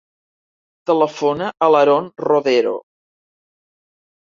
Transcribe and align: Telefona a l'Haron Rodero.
Telefona 0.91 1.51
a 1.67 1.69
l'Haron 1.75 2.09
Rodero. 2.25 2.75